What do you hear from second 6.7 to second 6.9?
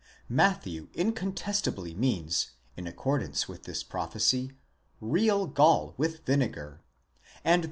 and the